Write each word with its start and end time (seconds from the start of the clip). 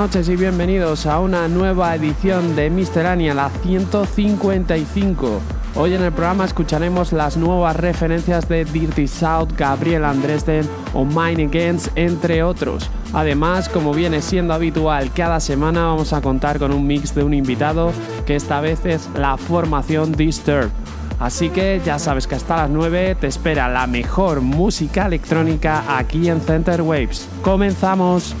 Noches 0.00 0.30
y 0.30 0.36
bienvenidos 0.36 1.04
a 1.04 1.20
una 1.20 1.46
nueva 1.46 1.94
edición 1.94 2.56
de 2.56 2.70
Miscelánea, 2.70 3.34
la 3.34 3.50
155. 3.50 5.42
Hoy 5.74 5.92
en 5.92 6.02
el 6.02 6.10
programa 6.10 6.46
escucharemos 6.46 7.12
las 7.12 7.36
nuevas 7.36 7.76
referencias 7.76 8.48
de 8.48 8.64
Dirty 8.64 9.06
South, 9.06 9.48
Gabriel 9.58 10.06
Andresden 10.06 10.66
o 10.94 11.04
Mine 11.04 11.44
Against, 11.44 11.88
entre 11.96 12.42
otros. 12.42 12.88
Además, 13.12 13.68
como 13.68 13.92
viene 13.92 14.22
siendo 14.22 14.54
habitual, 14.54 15.12
cada 15.12 15.38
semana 15.38 15.84
vamos 15.84 16.14
a 16.14 16.22
contar 16.22 16.58
con 16.58 16.72
un 16.72 16.86
mix 16.86 17.14
de 17.14 17.22
un 17.22 17.34
invitado, 17.34 17.92
que 18.24 18.36
esta 18.36 18.62
vez 18.62 18.86
es 18.86 19.06
la 19.14 19.36
formación 19.36 20.12
Disturb. 20.12 20.70
Así 21.20 21.50
que 21.50 21.82
ya 21.84 21.98
sabes 21.98 22.26
que 22.26 22.34
hasta 22.34 22.56
las 22.56 22.70
9 22.70 23.16
te 23.20 23.26
espera 23.26 23.68
la 23.68 23.86
mejor 23.86 24.40
música 24.40 25.06
electrónica 25.06 25.84
aquí 25.98 26.30
en 26.30 26.40
Center 26.40 26.80
Waves. 26.80 27.28
¡Comenzamos! 27.42 28.34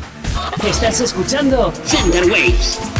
Estás 0.66 1.00
escuchando 1.00 1.72
Center 1.84 2.24
Waves. 2.24 2.99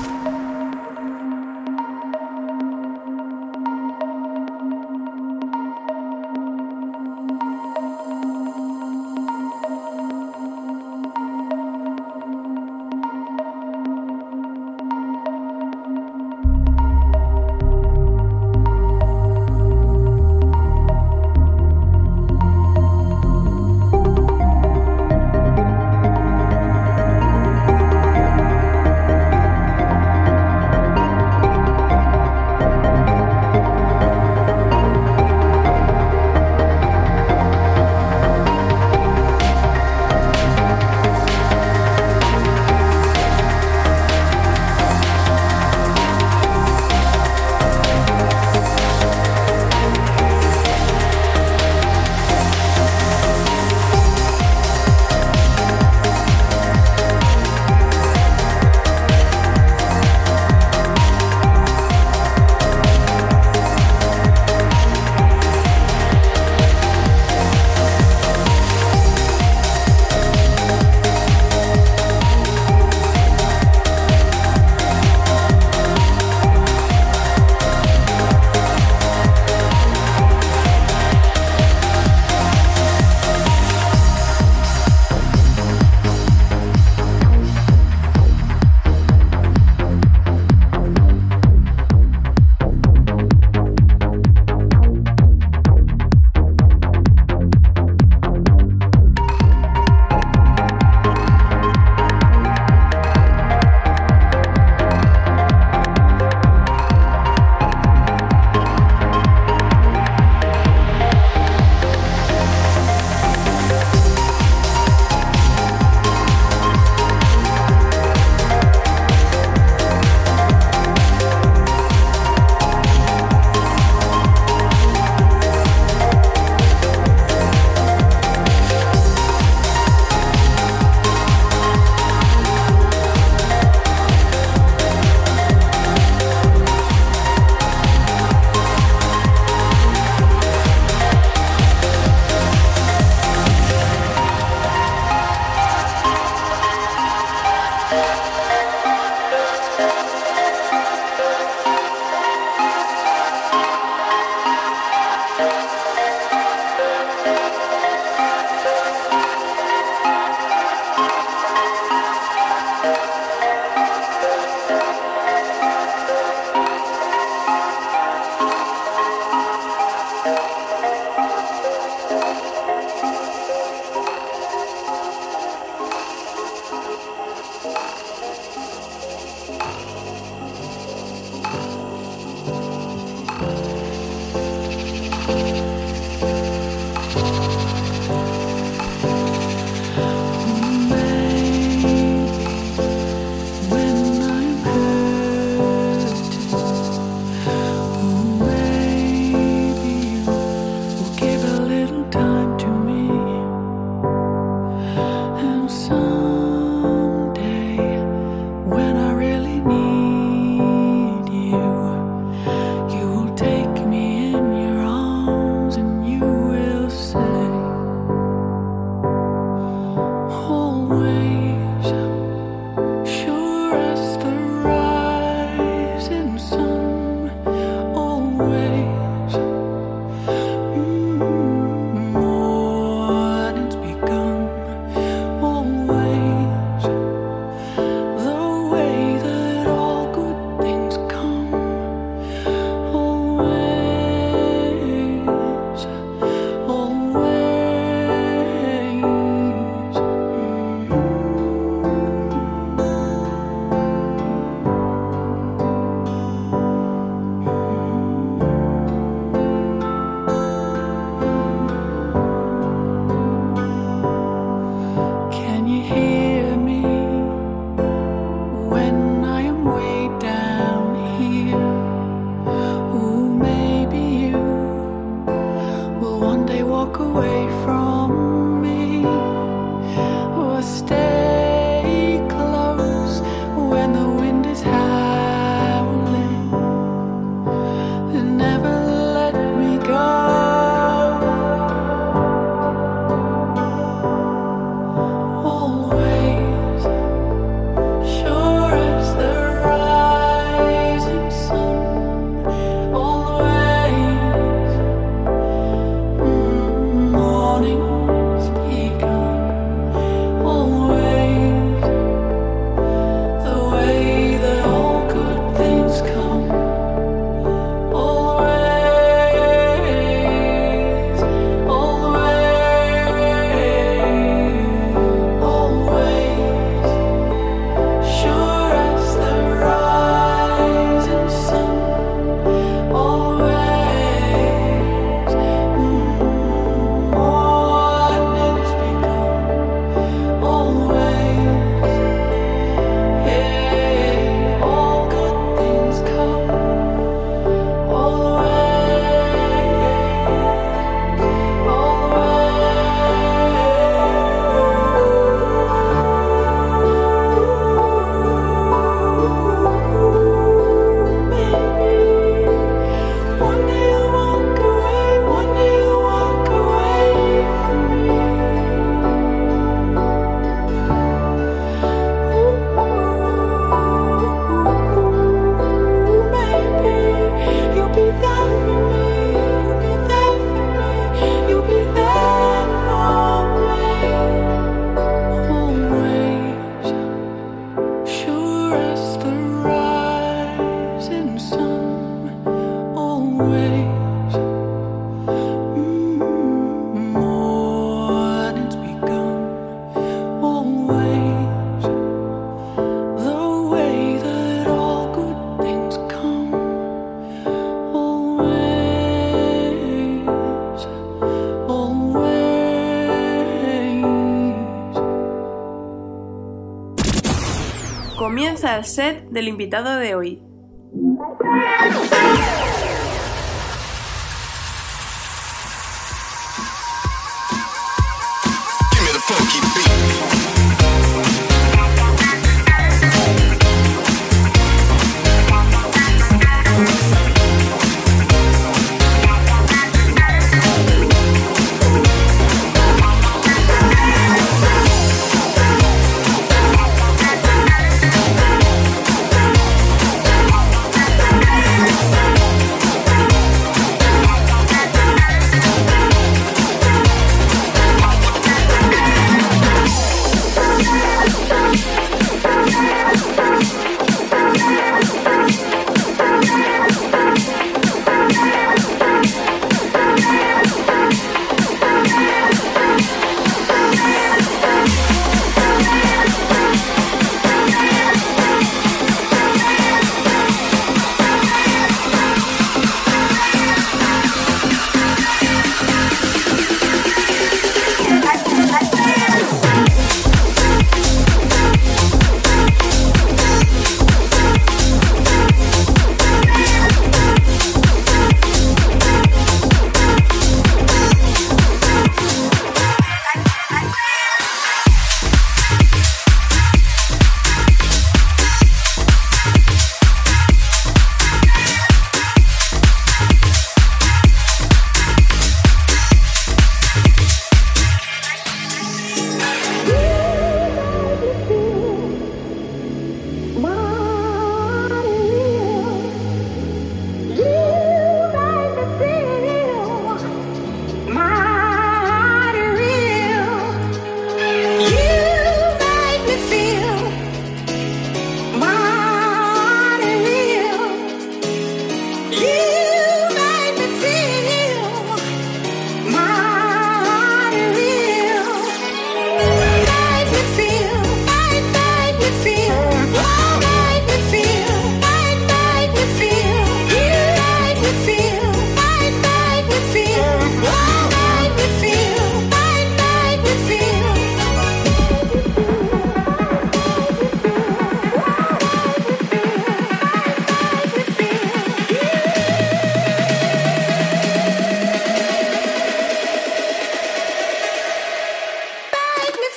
Del 419.31 419.47
invitado 419.47 419.95
de 419.95 420.13
hoy. 420.13 420.50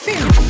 Miscelánea 0.03 0.43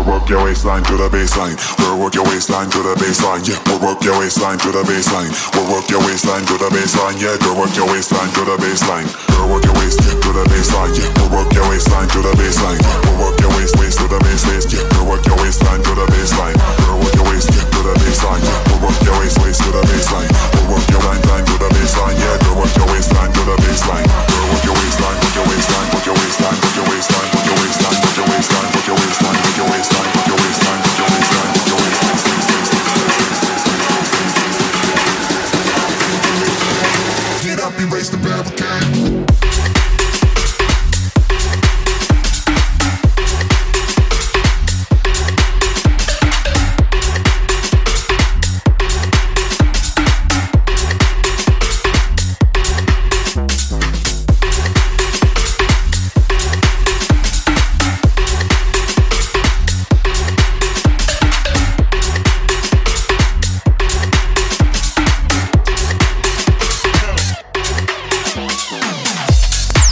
We'll 0.00 0.16
work 0.16 0.32
your 0.32 0.40
waistline 0.48 0.80
to 0.88 0.96
the 0.96 1.12
baseline. 1.12 1.60
We'll 1.76 2.00
work 2.00 2.16
your 2.16 2.24
waistline 2.24 2.72
to 2.72 2.80
the 2.80 2.96
baseline. 2.96 3.44
Yeah, 3.44 3.60
we'll 3.68 3.84
work 3.84 4.00
your 4.00 4.16
waistline 4.16 4.56
to 4.64 4.72
the 4.72 4.80
baseline. 4.88 5.28
We'll 5.52 5.68
work 5.68 5.92
your 5.92 6.00
waistline 6.00 6.40
to 6.48 6.56
the 6.56 6.72
baseline. 6.72 7.20
Yeah, 7.20 7.36
go 7.44 7.52
work 7.52 7.76
your 7.76 7.84
waistline 7.84 8.32
to 8.32 8.48
the 8.48 8.56
baseline. 8.64 9.04
We'll 9.36 9.52
work 9.52 9.64
your 9.68 9.76
waist 9.76 10.00
to 10.00 10.30
the 10.32 10.44
baseline. 10.48 10.96
Yeah, 10.96 11.04
we'll 11.20 11.28
work 11.36 11.52
your 11.52 11.68
waistline 11.68 12.08
to 12.16 12.20
the 12.24 12.32
baseline. 12.32 12.80
We'll 13.04 13.28
work 13.28 13.36
your 13.44 13.52
waist 13.60 13.76
waist 13.76 14.00
to 14.00 14.08
the 14.08 14.16
base. 14.24 14.40
Yeah, 14.72 14.88
we'll 14.96 15.04
work 15.04 15.24
your 15.28 15.36
waistline 15.36 15.84
to 15.84 15.92
the 15.92 16.06
baseline. 16.08 16.56
We'll 16.88 17.04
work 17.04 17.14
your 17.20 17.28
waist 17.28 17.52
to 17.52 17.80
the 17.84 17.92
baseline. 18.00 18.40
Yeah, 18.40 18.56
we'll 18.72 18.80
work 18.80 18.96
your 19.04 19.16
waist 19.20 19.36
waist 19.44 19.60
to 19.60 19.68
the 19.68 19.84
baseline. 19.84 20.32
We'll 20.56 20.80
work 20.80 20.86
your 20.88 21.04
waistline 21.04 21.44
to 21.44 21.54
the 21.60 21.68
baseline. 21.76 22.16
Yeah, 22.16 22.40
go 22.40 22.56
work 22.56 22.72
your 22.72 22.88
waistline 22.88 23.32
to 23.36 23.42
the 23.52 23.56
baseline. 23.68 24.08
We'll 24.08 24.48
work 24.48 24.64
your 24.64 24.76
waistline, 24.80 25.16
work 25.20 25.34
your 25.36 25.44
waistline, 25.44 25.88
work 25.92 26.04
your 26.08 26.16
waistline, 26.16 26.56
work 26.56 27.44
your 27.44 27.56
waistline, 27.60 28.00
work 28.00 28.16
your 28.16 28.28
waistline, 28.32 28.68
work 28.72 28.86
your 28.88 28.96
waistline. 28.96 29.39
Did 37.42 37.60
I 37.60 37.70
erase 37.82 38.10
the 38.10 38.16
barricade? 38.18 38.59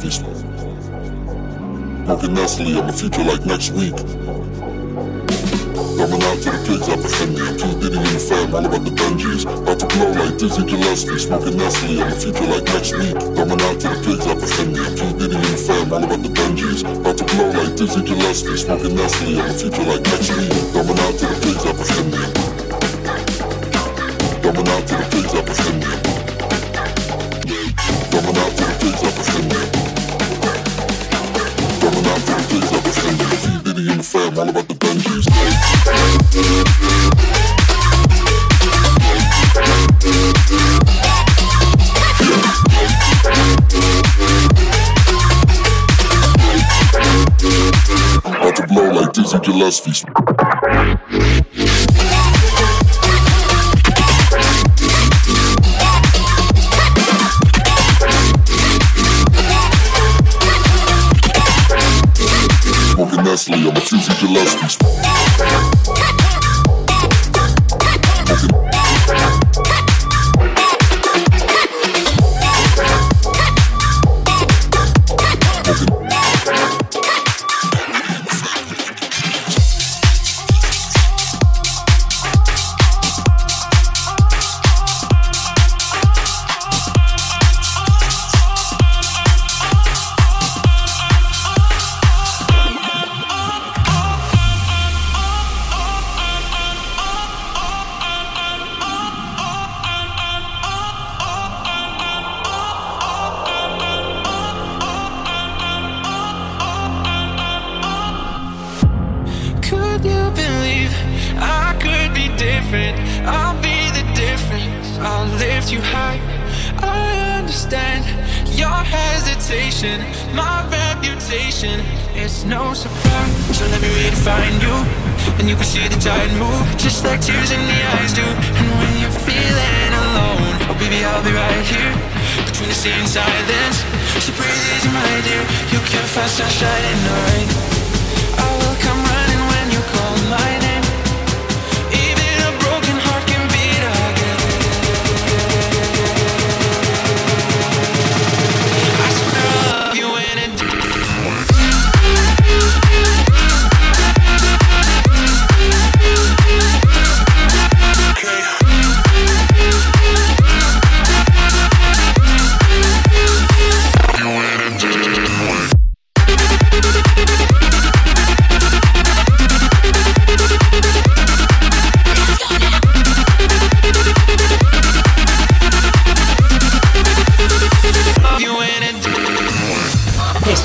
Gillespie. 0.00 0.34
Smoking 2.04 2.34
Nestle, 2.34 2.78
I'm 2.78 2.88
a 2.88 2.92
future 2.92 3.24
like 3.24 3.44
next 3.44 3.70
week. 3.72 3.96
Coming 5.98 6.22
out 6.22 6.38
to 6.38 6.50
the 6.54 6.58
pigs 6.62 6.88
up 6.88 7.02
me. 7.34 7.42
P. 7.58 7.62
Diddy 7.82 7.98
in 7.98 8.06
the 8.14 8.22
fam, 8.22 8.54
all 8.54 8.64
about 8.64 8.84
the 8.84 8.90
Benjis. 8.94 9.42
About 9.42 9.78
to 9.80 9.86
blow 9.90 10.10
like 10.14 10.38
Dizzy 10.38 10.62
Gillespie. 10.64 11.18
Smoking 11.18 11.56
Nestle, 11.58 12.00
I'm 12.00 12.12
a 12.12 12.16
future 12.16 12.46
like 12.46 12.64
next 12.70 12.94
week. 12.94 13.18
Coming 13.34 13.60
out 13.60 13.76
to 13.82 13.88
the 13.90 13.98
pigs 14.06 14.26
up 14.30 14.38
me. 14.70 14.78
P. 14.94 15.00
Diddy 15.18 15.36
in 15.36 15.42
the 15.42 15.58
fam, 15.58 15.92
all 15.92 16.04
about 16.04 16.22
the 16.22 16.30
Benjis. 16.30 16.80
About 16.86 17.18
to 17.18 17.24
blow 17.26 17.50
like 17.50 17.74
Dizzy 17.74 18.00
Gillespie. 18.06 18.56
Smoking 18.56 18.94
Nestle, 18.94 19.40
I'm 19.42 19.50
a 19.50 19.54
future 19.58 19.86
like 19.90 20.04
next 20.06 20.30
week. 20.38 20.54
Coming 20.72 20.98
out 21.02 21.14
to 21.18 21.26
the 21.26 21.34
pigs 21.42 21.66
up 21.66 21.74
me. 22.06 22.22
Coming 24.46 24.68
out 24.70 24.86
to 24.86 24.94
the 24.94 25.06
pigs 25.10 25.34
up 25.34 25.50
me. 25.74 25.90
Coming 28.14 28.38
out 28.38 28.52
to 28.54 28.62
the 28.62 28.74
pigs 28.78 29.02
up 29.02 29.77
up 32.78 32.86
in 33.66 33.96
the 33.96 34.02
fam, 34.02 34.38
all 34.38 34.48
about 34.48 34.68
the. 34.68 34.78
About 48.24 48.56
to 48.56 48.66
blow 48.66 48.90
like 48.92 49.12
Dizzy 49.12 49.38
Gillespie. 49.40 50.37
Leslie. 63.38 63.68
I'm 63.68 63.76
a 63.76 63.80
fusing 63.80 64.16
Gillespie's. 64.16 65.77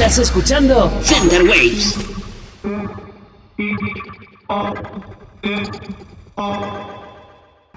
Estás 0.05 0.19
escuchando 0.19 0.91
Center 1.01 1.43
Waves. 1.43 1.95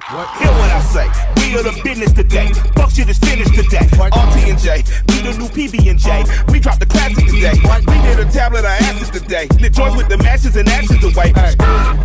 Hear 0.07 0.55
what 0.55 0.71
I 0.71 0.81
say. 0.95 1.11
We 1.43 1.59
are 1.59 1.65
the 1.65 1.75
business 1.83 2.13
today. 2.13 2.53
Fuck 2.79 2.91
shit 2.93 3.09
is 3.09 3.19
finished 3.19 3.57
today. 3.57 3.83
RT 3.99 4.15
and 4.47 4.57
J, 4.57 4.85
we 5.11 5.19
the 5.27 5.35
new 5.35 5.51
PB 5.51 5.91
and 5.91 5.99
J. 5.99 6.23
We 6.47 6.61
dropped 6.61 6.79
the 6.79 6.87
classic 6.87 7.27
today. 7.27 7.59
We 7.59 7.99
did 8.07 8.21
a 8.23 8.31
tablet 8.31 8.61
of 8.61 8.71
ashes 8.87 9.11
today. 9.11 9.49
Lit 9.59 9.73
joints 9.73 9.97
with 9.97 10.09
the 10.09 10.19
matches 10.19 10.55
and 10.55 10.69
ashes 10.69 11.03
away. 11.03 11.35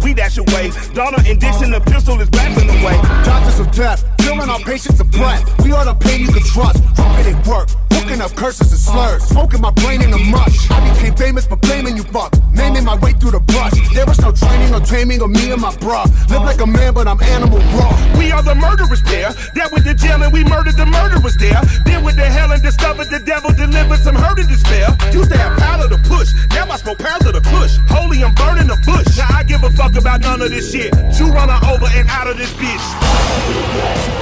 We 0.01 0.15
dash 0.15 0.39
away. 0.39 0.73
Donner 0.97 1.21
and 1.29 1.37
Blitzen, 1.37 1.69
the 1.69 1.79
pistol 1.85 2.19
is 2.19 2.29
blasting 2.31 2.69
away. 2.81 2.97
Doctors 3.21 3.59
of 3.59 3.71
death, 3.71 4.01
killing 4.17 4.49
our 4.49 4.59
patients 4.65 4.99
of 4.99 5.11
breath. 5.11 5.45
We 5.63 5.71
are 5.71 5.85
the 5.85 5.93
pain 5.93 6.21
you 6.21 6.33
can 6.33 6.41
trust. 6.41 6.81
Fucking 6.97 7.37
it 7.37 7.45
work, 7.45 7.69
hooking 7.93 8.19
up 8.19 8.33
curses 8.33 8.71
and 8.71 8.81
slurs. 8.81 9.21
Smoking 9.29 9.61
my 9.61 9.69
brain 9.77 10.01
in 10.01 10.09
the 10.09 10.17
mush. 10.17 10.71
I 10.71 10.81
became 10.89 11.13
famous 11.13 11.45
for 11.45 11.57
blaming 11.57 11.97
you 11.97 12.03
fuck. 12.09 12.33
Naming 12.51 12.83
my 12.83 12.97
way 12.97 13.13
through 13.13 13.37
the 13.37 13.41
brush. 13.41 13.77
There 13.93 14.07
was 14.07 14.19
no 14.21 14.31
training 14.31 14.73
or 14.73 14.79
taming 14.79 15.21
of 15.21 15.29
me 15.29 15.51
and 15.51 15.61
my 15.61 15.75
bra. 15.77 16.05
Live 16.29 16.41
like 16.41 16.61
a 16.61 16.65
man, 16.65 16.95
but 16.95 17.07
I'm 17.07 17.21
animal 17.21 17.59
raw. 17.77 17.90
We 18.17 18.31
are 18.31 18.43
the 18.43 18.55
murderers 18.55 19.01
there. 19.03 19.33
That 19.55 19.71
went 19.71 19.85
to 19.85 19.93
jail 19.93 20.21
and 20.21 20.31
we 20.31 20.43
murdered 20.43 20.77
the 20.77 20.85
murderers 20.85 21.35
there. 21.35 21.61
Then 21.85 22.03
went 22.03 22.17
to 22.17 22.25
hell 22.25 22.51
and 22.51 22.61
discovered 22.61 23.09
the 23.09 23.19
devil 23.19 23.51
delivered 23.51 23.99
some 23.99 24.15
hurt 24.15 24.39
and 24.39 24.47
despair. 24.47 24.89
Used 25.11 25.31
to 25.31 25.37
have 25.37 25.57
power 25.59 25.87
to 25.87 25.97
push. 26.07 26.33
Now 26.51 26.69
I 26.69 26.77
smoke 26.77 26.99
pounds 26.99 27.25
of 27.25 27.33
the 27.33 27.41
push. 27.41 27.77
Holy, 27.89 28.23
I'm 28.23 28.33
burning 28.35 28.67
the 28.67 28.77
bush. 28.85 29.17
Now 29.17 29.27
I 29.29 29.43
give 29.43 29.63
a 29.63 29.69
fuck 29.69 29.95
about 29.95 30.21
none 30.21 30.41
of 30.41 30.49
this 30.49 30.71
shit. 30.71 30.93
You 31.17 31.31
run 31.31 31.49
over 31.49 31.87
and 31.93 32.09
out 32.09 32.27
of 32.27 32.37
this 32.37 32.53
bitch. 32.53 32.85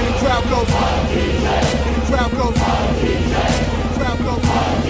And 0.00 0.14
the 0.14 0.18
crowd 0.18 0.44
goes. 0.48 0.70
And 0.70 1.96
the 1.96 2.06
crowd 2.08 2.32
goes. 2.32 2.56
And 2.58 3.24
the 3.82 3.94
crowd 3.98 4.18
goes. 4.18 4.80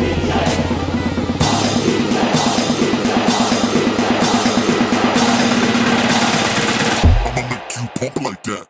I'ma 8.20 8.69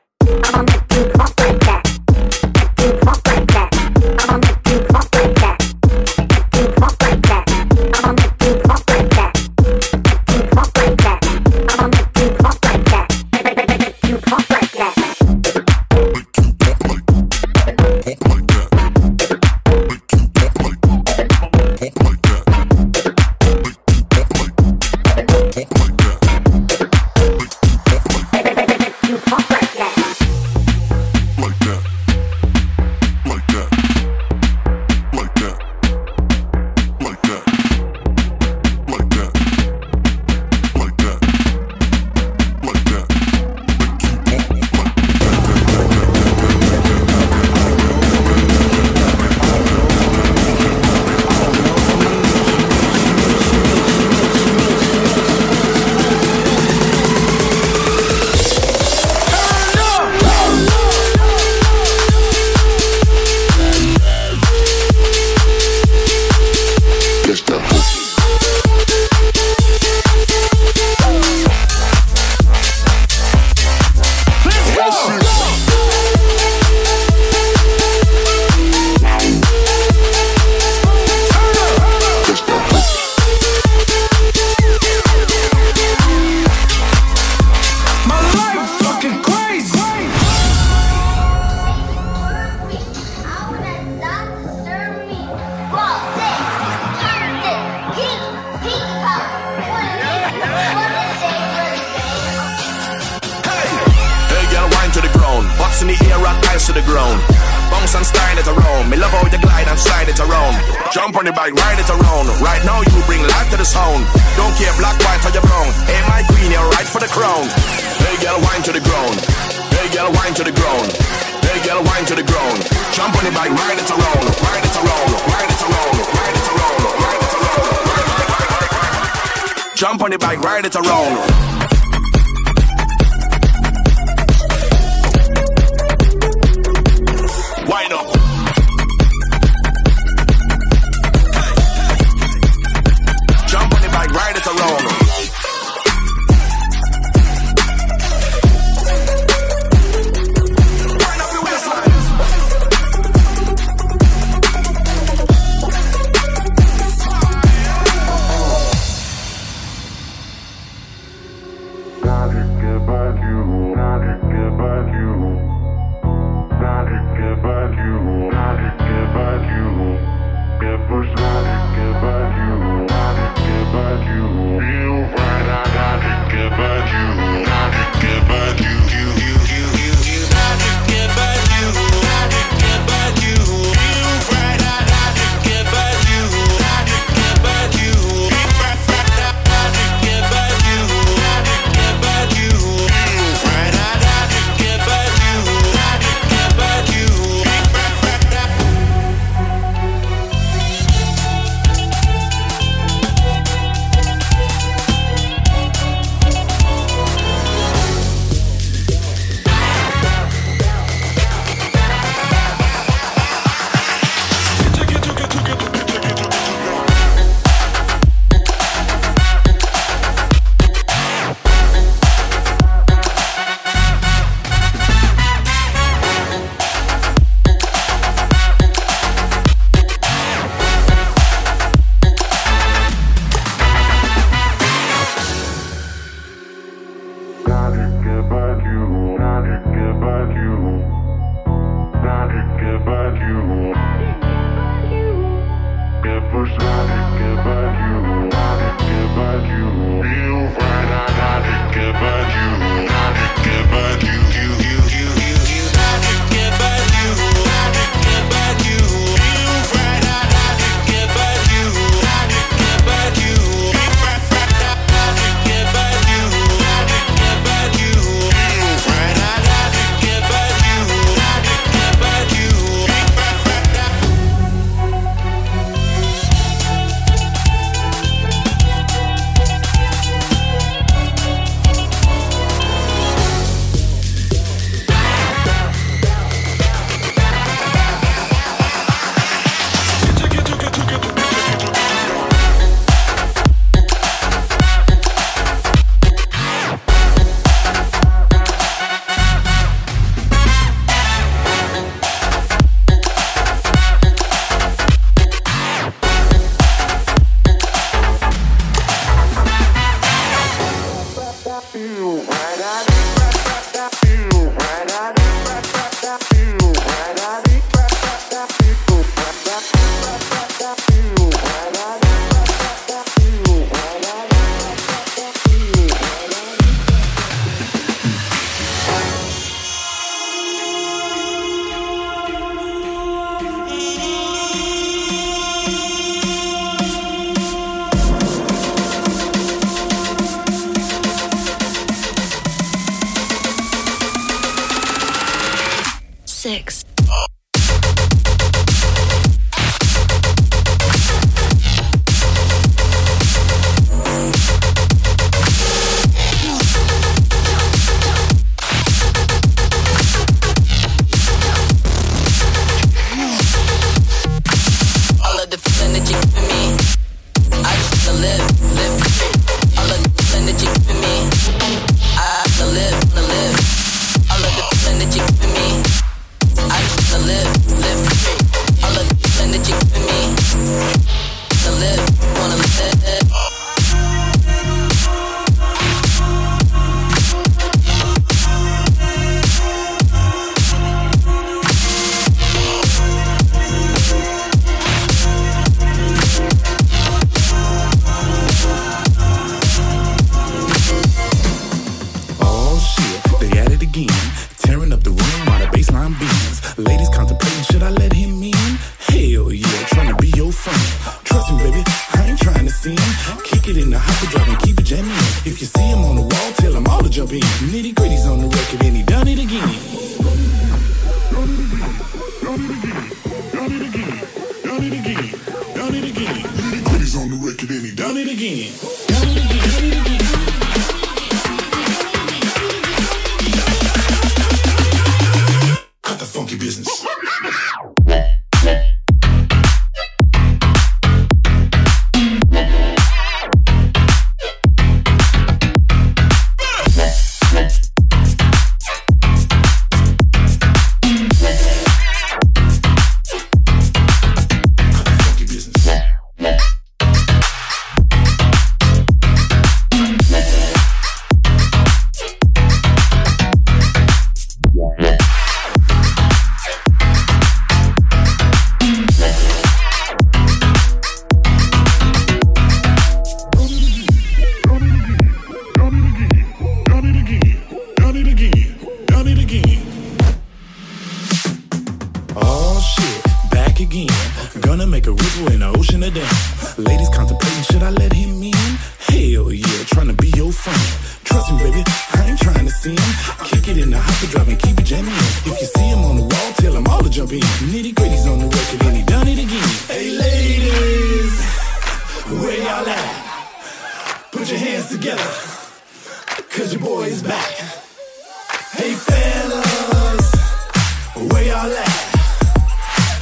make 0.59 0.93
you 0.93 1.05
pump 1.15 1.41
like 1.41 1.61
that. 1.61 1.83
Make 2.79 3.30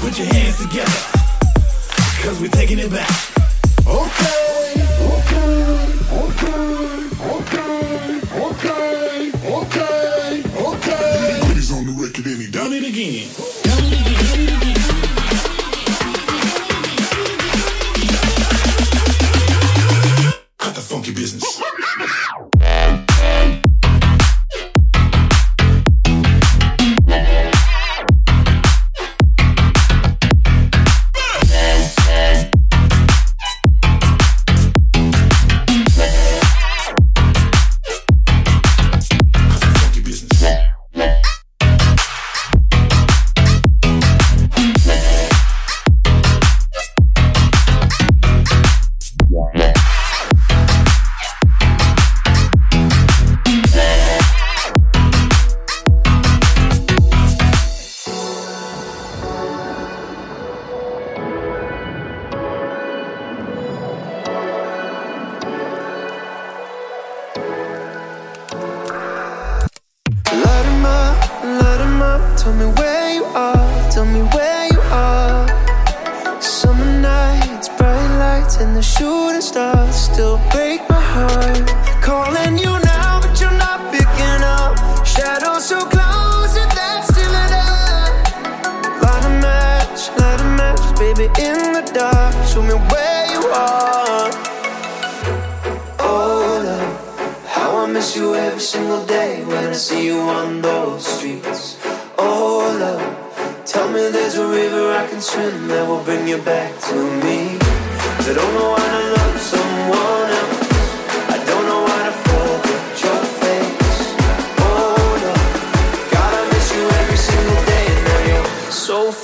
put 0.08 0.18
your 0.18 0.32
hands 0.32 0.56
together, 0.56 0.90
cause 2.22 2.40
we're 2.40 2.48
taking 2.48 2.78
it 2.78 2.90
back. 2.90 3.10
Okay, 3.86 4.72
okay, 5.04 5.68
okay, 6.12 6.58
okay, 7.20 7.60
okay, 8.40 9.32
okay, 9.52 10.42
okay. 10.64 11.40
Please 11.52 11.72
on 11.72 11.84
the 11.84 11.92
record 11.92 12.24
and 12.24 12.40
he 12.40 12.50
done 12.50 12.72
it 12.72 12.84
again. 12.88 13.47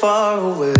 far 0.05 0.39
away. 0.39 0.75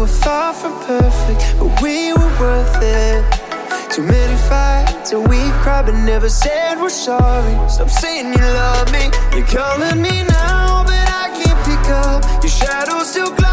were 0.00 0.06
far 0.06 0.54
from 0.54 0.72
perfect, 0.86 1.40
but 1.58 1.82
we 1.82 2.14
were 2.14 2.32
worth 2.40 2.78
it. 2.80 3.22
Too 3.90 4.02
many 4.02 4.36
fights, 4.48 5.12
and 5.12 5.28
we 5.28 5.36
cried, 5.62 5.84
but 5.84 5.96
never 6.06 6.30
said 6.30 6.78
we're 6.80 6.88
sorry. 6.88 7.54
Stop 7.68 7.90
saying 7.90 8.32
you 8.32 8.44
love 8.62 8.90
me. 8.92 9.10
You're 9.34 9.46
calling 9.46 10.00
me 10.00 10.22
now, 10.24 10.84
but 10.84 11.06
I 11.22 11.26
can't 11.38 11.60
pick 11.68 11.86
up. 12.06 12.24
Your 12.42 12.50
shadow's 12.50 13.10
still 13.10 13.30
glowing. 13.34 13.49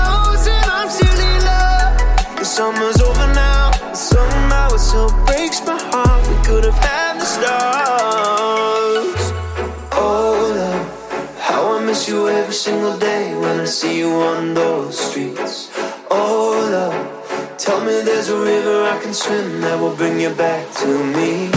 on 14.22 14.54
those 14.54 14.98
streets. 14.98 15.72
Oh, 16.10 16.52
love, 16.72 17.58
tell 17.58 17.80
me 17.82 18.02
there's 18.02 18.30
a 18.30 18.40
river 18.40 18.84
I 18.84 19.00
can 19.02 19.14
swim 19.14 19.62
that 19.62 19.80
will 19.80 19.96
bring 19.96 20.20
you 20.20 20.30
back 20.32 20.74
to 20.82 20.88
me. 20.88 21.50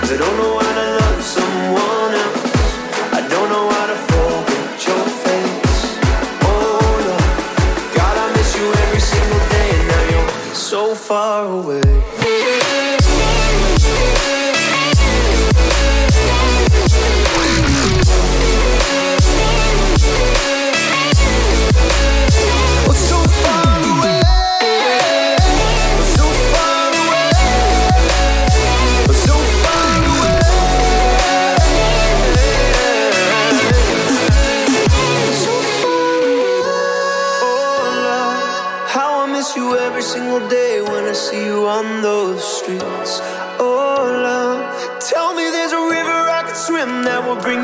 Cause 0.00 0.12
I 0.12 0.16
don't 0.18 0.36
know 0.36 0.56
when 0.56 0.66
I 0.66 0.96
love 1.00 1.22
someone. 1.22 2.07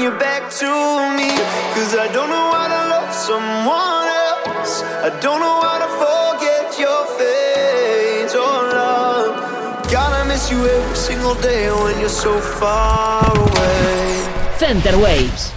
you 0.05 0.11
back 0.18 0.50
to 0.50 0.68
me. 1.16 1.30
Cause 1.72 1.96
I 1.96 2.09
don't 2.12 2.28
know 2.28 2.48
how 2.52 2.68
to 2.74 2.80
love 2.92 3.12
someone 3.14 4.07
else. 4.28 4.82
I 5.00 5.09
don't 5.24 5.40
know 5.40 5.59
how 5.64 5.78
to 5.84 5.90
forget 6.02 6.66
your 6.84 7.02
face. 7.16 8.32
Oh, 8.36 8.68
love. 8.80 9.90
Gotta 9.90 10.28
miss 10.28 10.50
you 10.50 10.61
every 10.66 10.96
single 10.96 11.34
day 11.36 11.70
when 11.70 11.98
you're 12.00 12.18
so 12.26 12.38
far 12.38 13.24
away. 13.34 14.59
Center 14.59 14.98
Waves. 14.98 15.52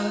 You're 0.00 0.08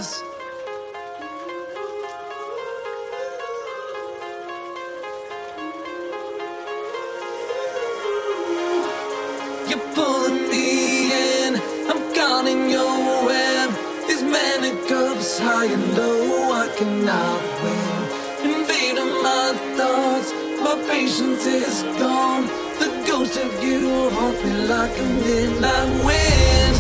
pulling 9.95 10.47
me 10.51 11.11
in, 11.11 11.55
I'm 11.89 12.13
counting 12.13 12.69
your 12.69 13.25
web. 13.25 13.71
These 14.07 14.21
many 14.21 14.77
cups, 14.87 15.39
high 15.39 15.65
and 15.65 15.97
low, 15.97 16.51
I 16.53 16.67
cannot 16.77 17.41
win. 17.63 18.53
Invading 18.53 19.13
my 19.23 19.53
thoughts, 19.75 20.31
my 20.61 20.75
patience 20.87 21.47
is 21.47 21.81
gone. 21.97 22.45
The 22.77 22.89
ghost 23.07 23.37
of 23.37 23.63
you 23.63 24.11
haunts 24.11 24.43
me 24.43 24.53
like 24.67 24.95
a 24.99 25.03
midnight 25.25 26.05
wind. 26.05 26.78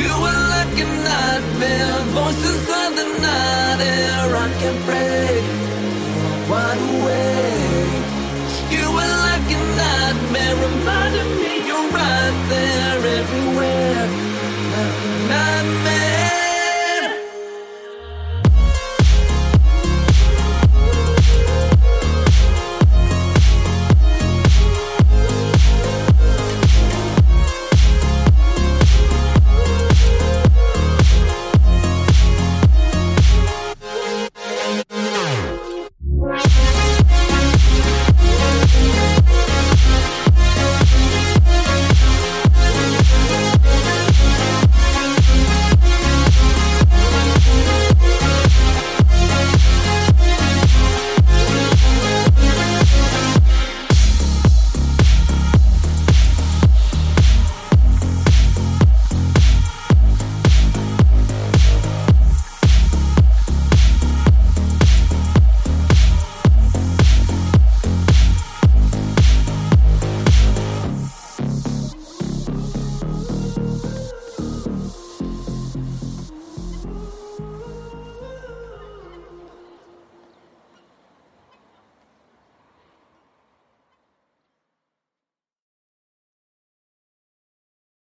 You 0.00 0.10
were 0.22 0.42
like 0.54 0.76
a 0.80 0.88
nightmare, 1.08 1.98
voices 2.16 2.68
of 2.68 2.96
the. 2.96 3.12
I 4.44 4.48
can 4.58 4.76
break, 4.86 5.44
wide 6.50 6.82
awake. 6.94 8.06
You 8.74 8.90
were 8.90 9.14
like 9.28 9.48
a 9.54 9.60
nightmare, 9.78 10.56
reminding 10.56 11.32
me 11.40 11.64
you're 11.68 11.90
right 11.90 12.36
there 12.48 13.06
everywhere. 13.20 14.08
Like 14.74 14.98
a 15.04 15.28
nightmare. 15.28 16.11